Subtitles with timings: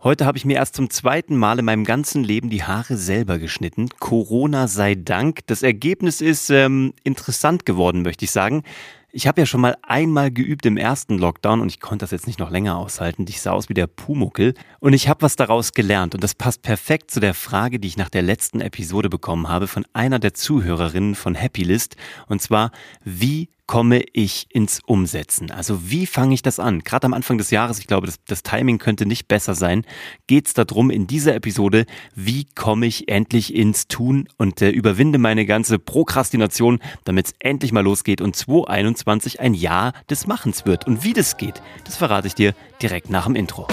[0.00, 3.40] Heute habe ich mir erst zum zweiten Mal in meinem ganzen Leben die Haare selber
[3.40, 3.88] geschnitten.
[3.98, 5.40] Corona sei Dank.
[5.48, 8.62] Das Ergebnis ist ähm, interessant geworden, möchte ich sagen.
[9.10, 12.28] Ich habe ja schon mal einmal geübt im ersten Lockdown und ich konnte das jetzt
[12.28, 13.26] nicht noch länger aushalten.
[13.28, 16.62] Ich sah aus wie der Pumuckel und ich habe was daraus gelernt und das passt
[16.62, 20.32] perfekt zu der Frage, die ich nach der letzten Episode bekommen habe von einer der
[20.32, 21.96] Zuhörerinnen von Happylist
[22.28, 22.70] und zwar,
[23.02, 25.52] wie komme ich ins Umsetzen?
[25.52, 26.80] Also wie fange ich das an?
[26.80, 29.84] Gerade am Anfang des Jahres, ich glaube, das, das Timing könnte nicht besser sein,
[30.26, 35.18] geht es darum in dieser Episode, wie komme ich endlich ins Tun und äh, überwinde
[35.18, 40.86] meine ganze Prokrastination, damit es endlich mal losgeht und 2021 ein Jahr des Machens wird.
[40.86, 43.68] Und wie das geht, das verrate ich dir direkt nach dem Intro.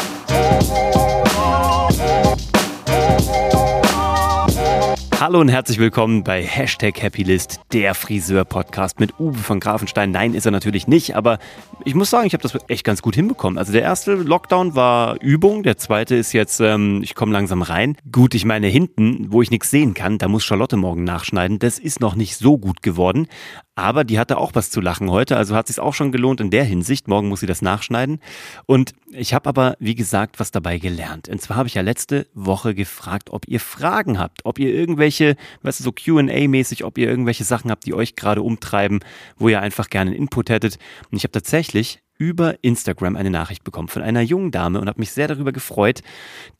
[5.25, 10.11] Hallo und herzlich willkommen bei Hashtag Happylist, der Friseur-Podcast mit Uwe von Grafenstein.
[10.11, 11.39] Nein, ist er natürlich nicht, aber
[11.83, 13.57] ich muss sagen, ich habe das echt ganz gut hinbekommen.
[13.57, 17.97] Also der erste Lockdown war Übung, der zweite ist jetzt, ähm, ich komme langsam rein.
[18.11, 21.57] Gut, ich meine hinten, wo ich nichts sehen kann, da muss Charlotte morgen nachschneiden.
[21.57, 23.27] Das ist noch nicht so gut geworden,
[23.75, 26.49] aber die hatte auch was zu lachen heute, also hat sich auch schon gelohnt in
[26.49, 27.07] der Hinsicht.
[27.07, 28.19] Morgen muss sie das nachschneiden.
[28.65, 31.27] Und ich habe aber, wie gesagt, was dabei gelernt.
[31.27, 35.35] Und zwar habe ich ja letzte Woche gefragt, ob ihr Fragen habt, ob ihr irgendwelche,
[35.63, 38.99] weißt du, so QA-mäßig, ob ihr irgendwelche Sachen habt, die euch gerade umtreiben,
[39.37, 40.77] wo ihr einfach gerne einen Input hättet.
[41.11, 44.99] Und ich habe tatsächlich über Instagram eine Nachricht bekommen von einer jungen Dame und habe
[44.99, 46.01] mich sehr darüber gefreut,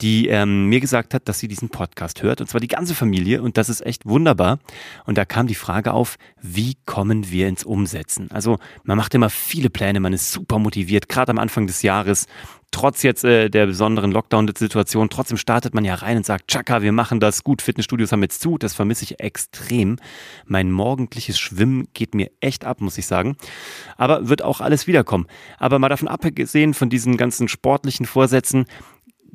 [0.02, 3.42] die ähm, mir gesagt hat, dass sie diesen Podcast hört und zwar die ganze Familie
[3.42, 4.60] und das ist echt wunderbar.
[5.06, 8.30] Und da kam die Frage auf, wie kommen wir ins Umsetzen?
[8.32, 12.28] Also man macht immer viele Pläne, man ist super motiviert, gerade am Anfang des Jahres
[12.76, 16.92] trotz jetzt äh, der besonderen Lockdown-Situation, trotzdem startet man ja rein und sagt, Chaka, wir
[16.92, 19.96] machen das gut, Fitnessstudios haben jetzt zu, das vermisse ich extrem.
[20.46, 23.38] Mein morgendliches Schwimmen geht mir echt ab, muss ich sagen.
[23.96, 25.28] Aber wird auch alles wiederkommen.
[25.58, 28.66] Aber mal davon abgesehen von diesen ganzen sportlichen Vorsätzen,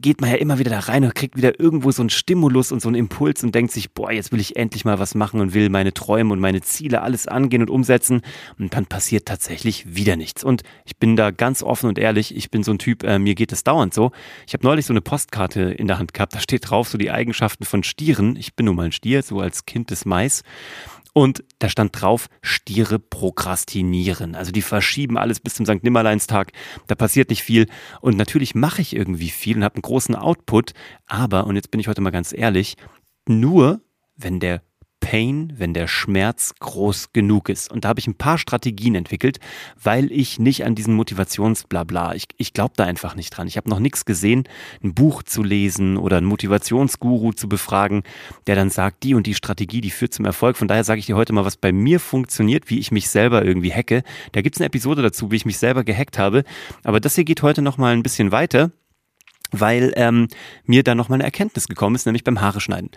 [0.00, 2.80] geht man ja immer wieder da rein und kriegt wieder irgendwo so einen Stimulus und
[2.80, 5.54] so einen Impuls und denkt sich, boah, jetzt will ich endlich mal was machen und
[5.54, 8.22] will meine Träume und meine Ziele alles angehen und umsetzen.
[8.58, 10.44] Und dann passiert tatsächlich wieder nichts.
[10.44, 13.34] Und ich bin da ganz offen und ehrlich, ich bin so ein Typ, äh, mir
[13.34, 14.12] geht es dauernd so.
[14.46, 17.10] Ich habe neulich so eine Postkarte in der Hand gehabt, da steht drauf so die
[17.10, 18.36] Eigenschaften von Stieren.
[18.36, 20.42] Ich bin nun mal ein Stier, so als Kind des Mais.
[21.12, 24.34] Und da stand drauf, Stiere prokrastinieren.
[24.34, 25.82] Also die verschieben alles bis zum St.
[25.82, 26.52] Nimmerleinstag.
[26.86, 27.66] Da passiert nicht viel.
[28.00, 30.72] Und natürlich mache ich irgendwie viel und habe einen großen Output.
[31.06, 32.76] Aber, und jetzt bin ich heute mal ganz ehrlich,
[33.26, 33.80] nur
[34.16, 34.62] wenn der
[35.00, 37.72] Pain, wenn der Schmerz groß genug ist.
[37.72, 39.40] Und da habe ich ein paar Strategien entwickelt,
[39.82, 43.48] weil ich nicht an diesen Motivationsblabla, ich, ich glaube da einfach nicht dran.
[43.48, 44.44] Ich habe noch nichts gesehen,
[44.84, 48.02] ein Buch zu lesen oder einen Motivationsguru zu befragen,
[48.46, 50.56] der dann sagt, die und die Strategie, die führt zum Erfolg.
[50.56, 53.44] Von daher sage ich dir heute mal, was bei mir funktioniert, wie ich mich selber
[53.44, 54.02] irgendwie hacke.
[54.32, 56.44] Da gibt es eine Episode dazu, wie ich mich selber gehackt habe.
[56.84, 58.70] Aber das hier geht heute noch mal ein bisschen weiter
[59.52, 60.28] weil ähm,
[60.64, 62.90] mir da nochmal eine Erkenntnis gekommen ist, nämlich beim Haare schneiden.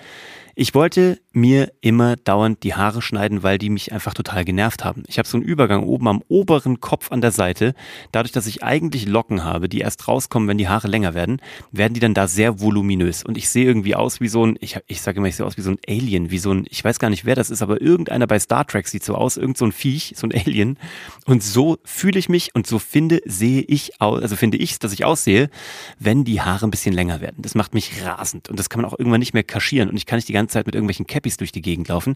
[0.55, 5.01] Ich wollte mir immer dauernd die Haare schneiden, weil die mich einfach total genervt haben.
[5.07, 7.73] Ich habe so einen Übergang oben am oberen Kopf an der Seite.
[8.11, 11.41] Dadurch, dass ich eigentlich Locken habe, die erst rauskommen, wenn die Haare länger werden,
[11.71, 13.23] werden die dann da sehr voluminös.
[13.23, 15.57] Und ich sehe irgendwie aus wie so ein, ich, ich sage immer, ich sehe aus
[15.57, 17.81] wie so ein Alien, wie so ein, ich weiß gar nicht, wer das ist, aber
[17.81, 20.77] irgendeiner bei Star Trek sieht so aus, irgend so ein Viech, so ein Alien.
[21.25, 24.93] Und so fühle ich mich und so finde, sehe ich aus, also finde ich, dass
[24.93, 25.49] ich aussehe,
[25.97, 27.37] wenn die Haare ein bisschen länger werden.
[27.41, 30.05] Das macht mich rasend und das kann man auch irgendwann nicht mehr kaschieren und ich
[30.05, 32.15] kann nicht die ganze ganze Zeit mit irgendwelchen Cappies durch die Gegend laufen.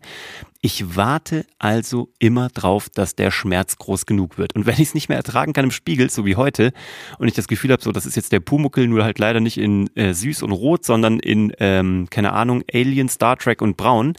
[0.62, 4.56] Ich warte also immer drauf, dass der Schmerz groß genug wird.
[4.56, 6.74] Und wenn ich es nicht mehr ertragen kann im Spiegel, so wie heute,
[7.20, 9.58] und ich das Gefühl habe, so, das ist jetzt der Pumuckel, nur halt leider nicht
[9.58, 14.14] in äh, süß und rot, sondern in, ähm, keine Ahnung, Alien, Star Trek und braun,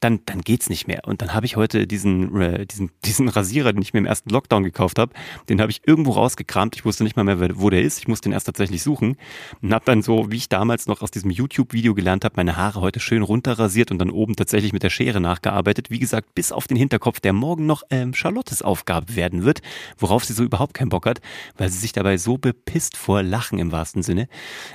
[0.00, 1.02] dann, dann geht's nicht mehr.
[1.06, 4.30] Und dann habe ich heute diesen, äh, diesen, diesen Rasierer, den ich mir im ersten
[4.30, 5.12] Lockdown gekauft habe,
[5.48, 6.76] den habe ich irgendwo rausgekramt.
[6.76, 7.98] Ich wusste nicht mal mehr, wo der ist.
[7.98, 9.16] Ich musste den erst tatsächlich suchen
[9.62, 12.80] und habe dann so, wie ich damals noch aus diesem YouTube-Video gelernt habe, meine Haare
[12.80, 15.90] heute schön runter runterrasiert und dann oben tatsächlich mit der Schere nachgearbeitet.
[15.90, 19.62] Wie gesagt, bis auf den Hinterkopf, der morgen noch ähm, Charlottes Aufgabe werden wird,
[19.96, 21.20] worauf sie so überhaupt keinen Bock hat,
[21.56, 24.28] weil sie sich dabei so bepisst vor Lachen im wahrsten Sinne.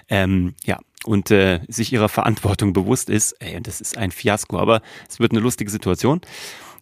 [0.10, 3.34] Ähm, ja, und äh, sich ihrer Verantwortung bewusst ist.
[3.34, 6.22] Ey, das ist ein Fiasko, aber es wird eine lustige Situation.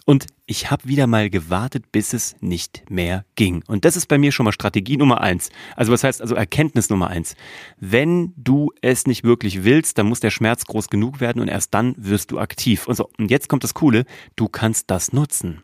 [0.06, 3.64] Und ich habe wieder mal gewartet, bis es nicht mehr ging.
[3.68, 5.50] Und das ist bei mir schon mal Strategie Nummer eins.
[5.78, 7.38] Also was heißt also Erkenntnis Nummer eins?
[7.80, 11.74] Wenn du es nicht wirklich willst, dann muss der Schmerz groß genug werden und erst
[11.74, 12.86] dann wirst du aktiv.
[12.88, 14.04] Und so, und jetzt kommt das Coole,
[14.36, 15.62] du kannst das nutzen.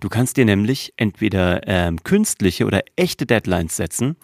[0.00, 4.16] Du kannst dir nämlich entweder ähm, künstliche oder echte Deadlines setzen.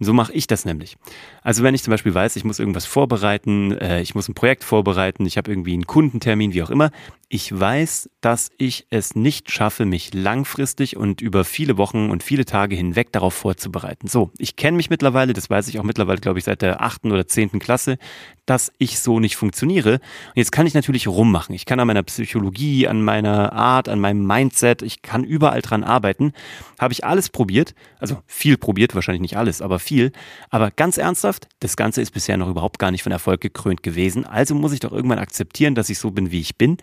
[0.00, 0.96] So mache ich das nämlich.
[1.42, 4.64] Also wenn ich zum Beispiel weiß, ich muss irgendwas vorbereiten, äh, ich muss ein Projekt
[4.64, 6.90] vorbereiten, ich habe irgendwie einen Kundentermin, wie auch immer,
[7.28, 12.44] ich weiß, dass ich es nicht schaffe, mich langfristig und über viele Wochen und viele
[12.44, 14.06] Tage hinweg darauf vorzubereiten.
[14.06, 17.10] So, ich kenne mich mittlerweile, das weiß ich auch mittlerweile, glaube ich, seit der achten
[17.10, 17.98] oder zehnten Klasse,
[18.46, 19.94] dass ich so nicht funktioniere.
[19.94, 21.56] Und jetzt kann ich natürlich rummachen.
[21.56, 25.82] Ich kann an meiner Psychologie, an meiner Art, an meinem Mindset, ich kann überall dran
[25.82, 26.32] arbeiten.
[26.78, 30.12] Habe ich alles probiert, also viel probiert, wahrscheinlich nicht alles, aber viel.
[30.50, 34.24] Aber ganz ernsthaft, das Ganze ist bisher noch überhaupt gar nicht von Erfolg gekrönt gewesen.
[34.24, 36.76] Also muss ich doch irgendwann akzeptieren, dass ich so bin, wie ich bin.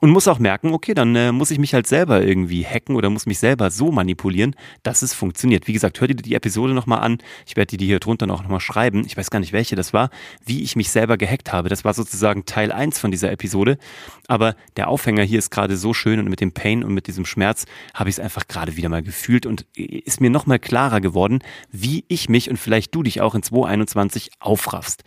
[0.00, 3.10] Und muss auch merken, okay, dann äh, muss ich mich halt selber irgendwie hacken oder
[3.10, 5.66] muss mich selber so manipulieren, dass es funktioniert.
[5.66, 7.18] Wie gesagt, hör dir die Episode nochmal an.
[7.46, 9.04] Ich werde die hier drunter noch mal schreiben.
[9.06, 10.10] Ich weiß gar nicht, welche das war,
[10.44, 11.68] wie ich mich selber selber gehackt habe.
[11.68, 13.78] Das war sozusagen Teil 1 von dieser Episode.
[14.26, 17.24] Aber der Aufhänger hier ist gerade so schön und mit dem Pain und mit diesem
[17.24, 17.64] Schmerz
[17.94, 21.40] habe ich es einfach gerade wieder mal gefühlt und ist mir nochmal klarer geworden,
[21.70, 25.04] wie ich mich und vielleicht du dich auch in 2021 aufraffst.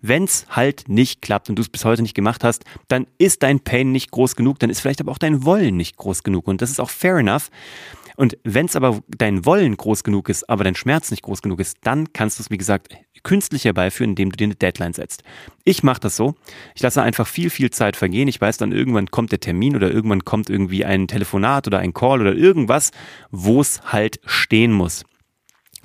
[0.00, 3.60] Wenn's halt nicht klappt und du es bis heute nicht gemacht hast, dann ist dein
[3.60, 6.46] Pain nicht groß genug, dann ist vielleicht aber auch dein Wollen nicht groß genug.
[6.46, 7.50] Und das ist auch fair enough.
[8.16, 11.60] Und wenn es aber dein Wollen groß genug ist, aber dein Schmerz nicht groß genug
[11.60, 12.92] ist, dann kannst du es, wie gesagt,
[13.22, 15.22] künstlich herbeiführen, indem du dir eine Deadline setzt.
[15.64, 16.34] Ich mache das so.
[16.74, 18.26] Ich lasse einfach viel, viel Zeit vergehen.
[18.26, 21.94] Ich weiß dann, irgendwann kommt der Termin oder irgendwann kommt irgendwie ein Telefonat oder ein
[21.94, 22.90] Call oder irgendwas,
[23.30, 25.04] wo es halt stehen muss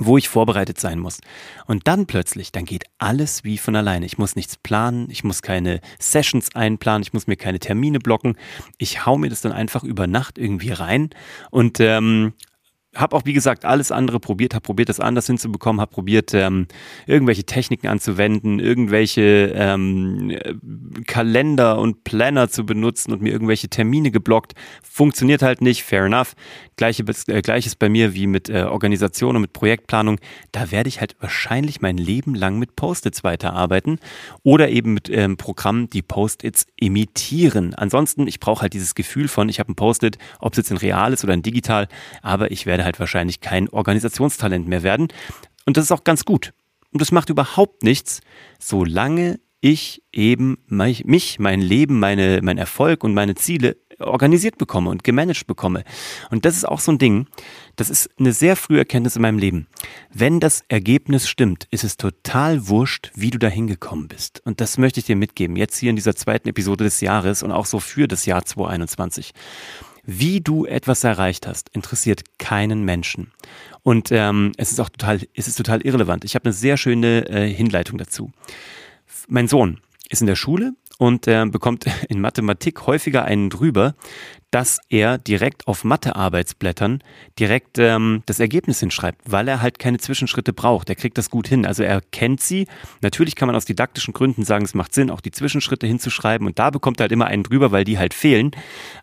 [0.06, 1.20] wo ich vorbereitet sein muss.
[1.66, 4.06] Und dann plötzlich, dann geht alles wie von alleine.
[4.06, 8.38] Ich muss nichts planen, ich muss keine Sessions einplanen, ich muss mir keine Termine blocken.
[8.78, 11.10] Ich hau mir das dann einfach über Nacht irgendwie rein
[11.52, 12.34] und ähm,
[12.96, 16.68] habe auch, wie gesagt, alles andere probiert, habe probiert, das anders hinzubekommen, habe probiert, ähm,
[17.08, 20.38] irgendwelche Techniken anzuwenden, irgendwelche ähm,
[21.08, 24.54] Kalender und Planner zu benutzen und mir irgendwelche Termine geblockt.
[24.84, 26.36] Funktioniert halt nicht, fair enough.
[26.76, 30.20] Gleiche, äh, Gleiches bei mir wie mit äh, Organisation und mit Projektplanung.
[30.52, 34.00] Da werde ich halt wahrscheinlich mein Leben lang mit Post-its weiterarbeiten
[34.44, 37.74] oder eben mit ähm, Programmen, die Post-its imitieren.
[37.74, 40.78] Ansonsten, ich brauche halt dieses Gefühl von, ich habe ein Post-it, ob es jetzt in
[40.78, 41.88] real ist oder in digital,
[42.22, 45.08] aber ich werde halt wahrscheinlich kein Organisationstalent mehr werden.
[45.66, 46.54] Und das ist auch ganz gut.
[46.92, 48.22] Und das macht überhaupt nichts,
[48.60, 55.04] solange ich eben mich, mein Leben, meine, mein Erfolg und meine Ziele organisiert bekomme und
[55.04, 55.84] gemanagt bekomme.
[56.30, 57.28] Und das ist auch so ein Ding,
[57.78, 59.68] das ist eine sehr frühe Erkenntnis in meinem Leben.
[60.12, 64.42] Wenn das Ergebnis stimmt, ist es total wurscht, wie du da hingekommen bist.
[64.46, 67.52] Und das möchte ich dir mitgeben, jetzt hier in dieser zweiten Episode des Jahres und
[67.52, 69.34] auch so für das Jahr 2021.
[70.06, 73.32] Wie du etwas erreicht hast, interessiert keinen Menschen.
[73.84, 76.26] Und ähm, es ist auch total, es ist total irrelevant.
[76.26, 78.32] Ich habe eine sehr schöne äh, Hinleitung dazu.
[79.28, 79.80] Mein Sohn
[80.10, 83.96] ist in der Schule und äh, bekommt in Mathematik häufiger einen drüber,
[84.54, 87.02] dass er direkt auf Mathearbeitsblättern
[87.40, 90.90] direkt ähm, das Ergebnis hinschreibt, weil er halt keine Zwischenschritte braucht.
[90.90, 91.66] Er kriegt das gut hin.
[91.66, 92.68] Also er kennt sie.
[93.02, 96.46] Natürlich kann man aus didaktischen Gründen sagen, es macht Sinn, auch die Zwischenschritte hinzuschreiben.
[96.46, 98.52] Und da bekommt er halt immer einen drüber, weil die halt fehlen.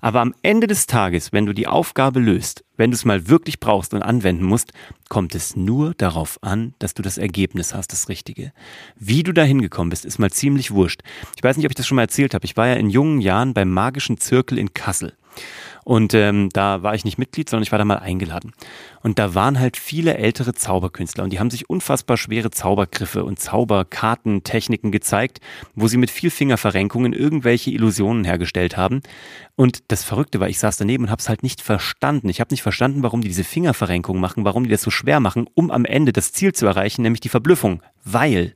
[0.00, 3.58] Aber am Ende des Tages, wenn du die Aufgabe löst, wenn du es mal wirklich
[3.58, 4.72] brauchst und anwenden musst,
[5.08, 8.52] kommt es nur darauf an, dass du das Ergebnis hast, das Richtige.
[8.96, 11.02] Wie du da hingekommen bist, ist mal ziemlich wurscht.
[11.36, 12.44] Ich weiß nicht, ob ich das schon mal erzählt habe.
[12.44, 15.14] Ich war ja in jungen Jahren beim Magischen Zirkel in Kassel.
[15.84, 18.52] Und ähm, da war ich nicht Mitglied, sondern ich war da mal eingeladen.
[19.02, 23.40] Und da waren halt viele ältere Zauberkünstler und die haben sich unfassbar schwere Zaubergriffe und
[23.40, 25.40] Zauberkartentechniken gezeigt,
[25.74, 29.00] wo sie mit viel Fingerverrenkungen irgendwelche Illusionen hergestellt haben.
[29.56, 32.28] Und das Verrückte war, ich saß daneben und habe es halt nicht verstanden.
[32.28, 35.46] Ich habe nicht verstanden, warum die diese Fingerverrenkungen machen, warum die das so schwer machen,
[35.54, 37.82] um am Ende das Ziel zu erreichen, nämlich die Verblüffung.
[38.04, 38.54] Weil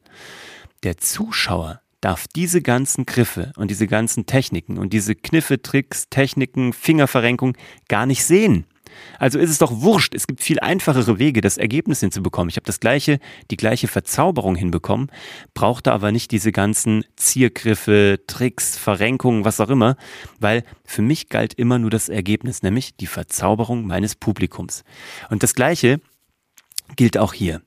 [0.82, 6.74] der Zuschauer darf diese ganzen Griffe und diese ganzen Techniken und diese Kniffe, Tricks, Techniken,
[6.74, 7.56] Fingerverrenkung
[7.88, 8.66] gar nicht sehen.
[9.18, 12.50] Also ist es doch wurscht, es gibt viel einfachere Wege, das Ergebnis hinzubekommen.
[12.50, 13.18] Ich habe das gleiche,
[13.50, 15.10] die gleiche Verzauberung hinbekommen,
[15.54, 19.96] brauchte aber nicht diese ganzen Ziergriffe, Tricks, Verrenkungen, was auch immer,
[20.38, 24.84] weil für mich galt immer nur das Ergebnis, nämlich die Verzauberung meines Publikums.
[25.30, 26.00] Und das gleiche
[26.96, 27.62] gilt auch hier.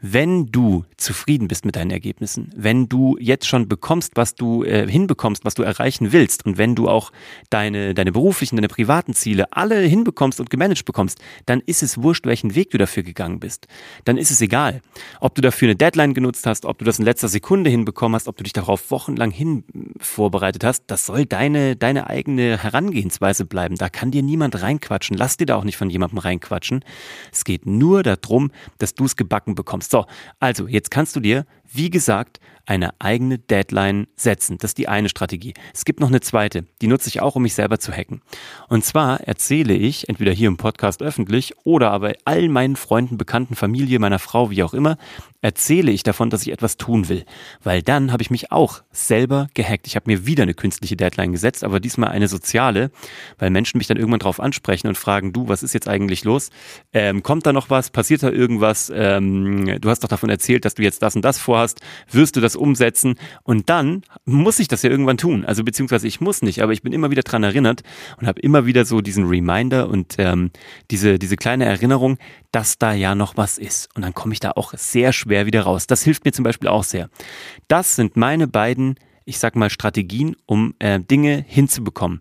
[0.00, 4.88] Wenn du zufrieden bist mit deinen Ergebnissen, wenn du jetzt schon bekommst, was du äh,
[4.88, 7.10] hinbekommst, was du erreichen willst und wenn du auch
[7.50, 12.26] deine, deine beruflichen, deine privaten Ziele alle hinbekommst und gemanagt bekommst, dann ist es wurscht,
[12.26, 13.66] welchen Weg du dafür gegangen bist.
[14.04, 14.82] Dann ist es egal,
[15.20, 18.28] ob du dafür eine Deadline genutzt hast, ob du das in letzter Sekunde hinbekommen hast,
[18.28, 19.64] ob du dich darauf wochenlang hin
[19.98, 20.84] vorbereitet hast.
[20.86, 23.74] Das soll deine, deine eigene Herangehensweise bleiben.
[23.74, 25.16] Da kann dir niemand reinquatschen.
[25.16, 26.84] Lass dir da auch nicht von jemandem reinquatschen.
[27.32, 29.87] Es geht nur darum, dass du es gebacken bekommst.
[29.88, 30.04] So,
[30.38, 34.58] also jetzt kannst du dir Wie gesagt, eine eigene Deadline setzen.
[34.58, 35.54] Das ist die eine Strategie.
[35.72, 38.20] Es gibt noch eine zweite, die nutze ich auch, um mich selber zu hacken.
[38.68, 43.54] Und zwar erzähle ich, entweder hier im Podcast öffentlich oder aber all meinen Freunden, Bekannten,
[43.54, 44.98] Familie, meiner Frau, wie auch immer,
[45.40, 47.24] erzähle ich davon, dass ich etwas tun will.
[47.62, 49.86] Weil dann habe ich mich auch selber gehackt.
[49.86, 52.90] Ich habe mir wieder eine künstliche Deadline gesetzt, aber diesmal eine soziale,
[53.38, 56.50] weil Menschen mich dann irgendwann drauf ansprechen und fragen, du, was ist jetzt eigentlich los?
[56.92, 57.90] Ähm, kommt da noch was?
[57.90, 58.92] Passiert da irgendwas?
[58.94, 61.57] Ähm, du hast doch davon erzählt, dass du jetzt das und das vorhast.
[62.10, 63.16] Wirst du das umsetzen?
[63.42, 65.44] Und dann muss ich das ja irgendwann tun.
[65.44, 67.82] Also beziehungsweise ich muss nicht, aber ich bin immer wieder dran erinnert
[68.18, 70.50] und habe immer wieder so diesen Reminder und ähm,
[70.90, 72.18] diese, diese kleine Erinnerung,
[72.52, 73.88] dass da ja noch was ist.
[73.94, 75.86] Und dann komme ich da auch sehr schwer wieder raus.
[75.86, 77.08] Das hilft mir zum Beispiel auch sehr.
[77.68, 82.20] Das sind meine beiden, ich sag mal, Strategien, um äh, Dinge hinzubekommen.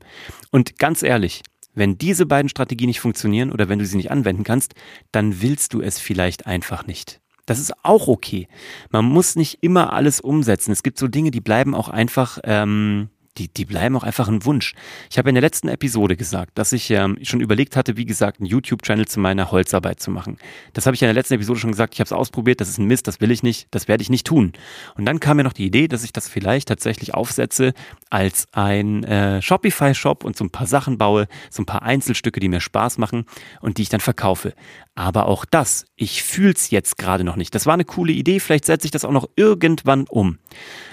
[0.51, 1.43] Und ganz ehrlich,
[1.77, 4.73] wenn diese beiden Strategien nicht funktionieren oder wenn du sie nicht anwenden kannst,
[5.11, 7.21] dann willst du es vielleicht einfach nicht.
[7.47, 8.47] Das ist auch okay.
[8.91, 10.71] Man muss nicht immer alles umsetzen.
[10.71, 14.45] Es gibt so Dinge, die bleiben auch einfach ähm, die, die bleiben auch einfach ein
[14.45, 14.73] Wunsch.
[15.09, 18.39] Ich habe in der letzten Episode gesagt, dass ich ähm, schon überlegt hatte, wie gesagt,
[18.39, 20.37] einen YouTube-Channel zu meiner Holzarbeit zu machen.
[20.73, 22.77] Das habe ich in der letzten Episode schon gesagt, ich habe es ausprobiert, das ist
[22.77, 24.53] ein Mist, das will ich nicht, das werde ich nicht tun.
[24.95, 27.73] Und dann kam mir noch die Idee, dass ich das vielleicht tatsächlich aufsetze
[28.09, 32.49] als ein äh, Shopify-Shop und so ein paar Sachen baue, so ein paar Einzelstücke, die
[32.49, 33.25] mir Spaß machen
[33.61, 34.53] und die ich dann verkaufe.
[34.97, 37.53] Aber auch das, ich fühl's jetzt gerade noch nicht.
[37.53, 40.39] Das war eine coole Idee, vielleicht setze ich das auch noch irgendwann um.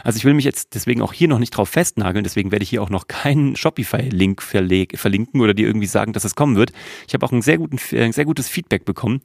[0.02, 2.68] Also ich will mich jetzt deswegen auch hier noch nicht drauf festnageln, deswegen werde ich
[2.68, 6.72] hier auch noch keinen Shopify-Link verlinken oder dir irgendwie sagen, dass es kommen wird.
[7.08, 9.22] Ich habe auch ein sehr, guten, ein sehr gutes Feedback bekommen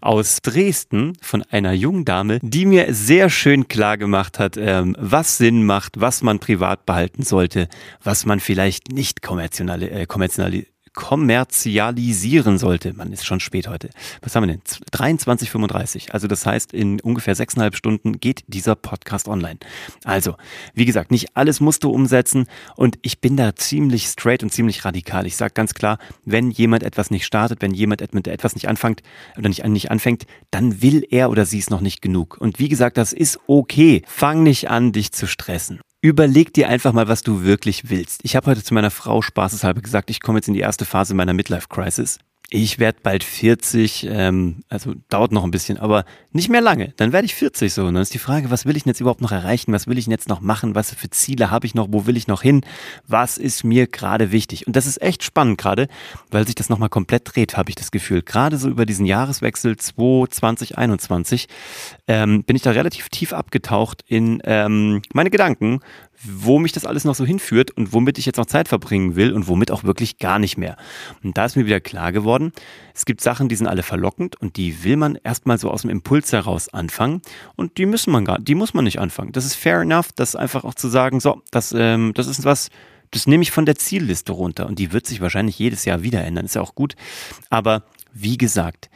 [0.00, 5.36] aus Dresden von einer jungen Dame, die mir sehr schön klar gemacht hat, ähm, was
[5.36, 7.68] Sinn macht, was man privat behalten sollte,
[8.02, 12.92] was man vielleicht nicht kommerziell, äh, kommerziell kommerzialisieren sollte.
[12.92, 13.90] Man ist schon spät heute.
[14.20, 14.62] Was haben wir denn?
[14.92, 16.10] 23.35.
[16.10, 19.58] Also das heißt, in ungefähr sechseinhalb Stunden geht dieser Podcast online.
[20.04, 20.36] Also,
[20.74, 22.46] wie gesagt, nicht alles musst du umsetzen
[22.76, 25.26] und ich bin da ziemlich straight und ziemlich radikal.
[25.26, 29.02] Ich sage ganz klar, wenn jemand etwas nicht startet, wenn jemand etwas nicht anfängt
[29.38, 32.36] oder nicht, nicht anfängt, dann will er oder sie es noch nicht genug.
[32.38, 34.02] Und wie gesagt, das ist okay.
[34.06, 35.80] Fang nicht an, dich zu stressen.
[36.04, 38.22] Überleg dir einfach mal, was du wirklich willst.
[38.24, 41.14] Ich habe heute zu meiner Frau spaßeshalber gesagt, ich komme jetzt in die erste Phase
[41.14, 42.18] meiner Midlife Crisis
[42.54, 46.92] ich werde bald 40, ähm, also dauert noch ein bisschen, aber nicht mehr lange.
[46.98, 47.86] Dann werde ich 40 so.
[47.86, 49.72] Und dann ist die Frage, was will ich denn jetzt überhaupt noch erreichen?
[49.72, 50.74] Was will ich denn jetzt noch machen?
[50.74, 51.88] Was für Ziele habe ich noch?
[51.90, 52.60] Wo will ich noch hin?
[53.06, 54.66] Was ist mir gerade wichtig?
[54.66, 55.88] Und das ist echt spannend gerade,
[56.30, 58.20] weil sich das nochmal komplett dreht, habe ich das Gefühl.
[58.20, 61.48] Gerade so über diesen Jahreswechsel 2021
[62.06, 65.80] ähm, bin ich da relativ tief abgetaucht in ähm, meine Gedanken,
[66.24, 69.32] wo mich das alles noch so hinführt und womit ich jetzt noch Zeit verbringen will
[69.32, 70.76] und womit auch wirklich gar nicht mehr.
[71.22, 72.52] Und da ist mir wieder klar geworden,
[72.94, 75.90] es gibt Sachen, die sind alle verlockend und die will man erstmal so aus dem
[75.90, 77.22] Impuls heraus anfangen
[77.56, 79.32] und die müssen man gar, die muss man nicht anfangen.
[79.32, 82.68] Das ist fair enough, das einfach auch zu sagen, so, das, ähm, das ist was,
[83.10, 86.24] das nehme ich von der Zielliste runter und die wird sich wahrscheinlich jedes Jahr wieder
[86.24, 86.94] ändern, ist ja auch gut.
[87.50, 88.90] Aber wie gesagt,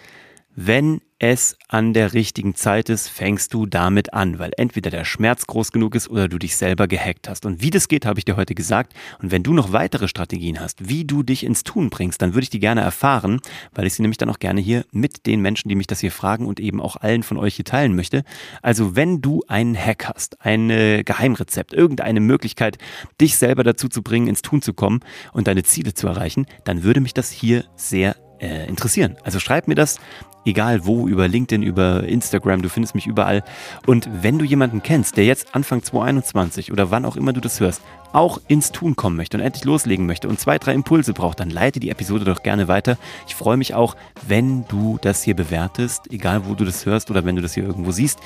[0.57, 5.47] wenn es an der richtigen Zeit ist, fängst du damit an, weil entweder der Schmerz
[5.47, 7.47] groß genug ist oder du dich selber gehackt hast.
[7.47, 8.95] Und wie das geht, habe ich dir heute gesagt.
[9.23, 12.45] Und wenn du noch weitere Strategien hast, wie du dich ins Tun bringst, dann würde
[12.45, 13.41] ich die gerne erfahren,
[13.75, 16.13] weil ich sie nämlich dann auch gerne hier mit den Menschen, die mich das hier
[16.13, 18.25] fragen und eben auch allen von euch hier teilen möchte.
[18.63, 22.79] Also wenn du einen Hack hast, ein Geheimrezept, irgendeine Möglichkeit,
[23.21, 25.01] dich selber dazu zu bringen, ins Tun zu kommen
[25.33, 29.17] und deine Ziele zu erreichen, dann würde mich das hier sehr äh, interessieren.
[29.25, 29.99] Also schreib mir das
[30.47, 33.43] egal wo, über LinkedIn, über Instagram, du findest mich überall.
[33.87, 37.61] Und wenn du jemanden kennst, der jetzt Anfang 2021 oder wann auch immer du das
[37.61, 41.41] hörst, auch ins Tun kommen möchte und endlich loslegen möchte und zwei, drei Impulse braucht,
[41.41, 42.97] dann leite die Episode doch gerne weiter.
[43.27, 47.25] Ich freue mich auch, wenn du das hier bewertest, egal wo du das hörst oder
[47.25, 48.21] wenn du das hier irgendwo siehst.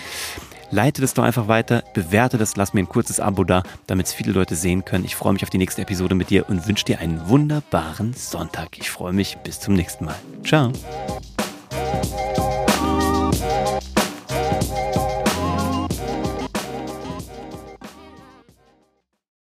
[0.70, 4.12] Leite das doch einfach weiter, bewerte das, lass mir ein kurzes Abo da, damit es
[4.12, 5.04] viele Leute sehen können.
[5.04, 8.78] Ich freue mich auf die nächste Episode mit dir und wünsche dir einen wunderbaren Sonntag.
[8.78, 10.16] Ich freue mich, bis zum nächsten Mal.
[10.44, 10.72] Ciao.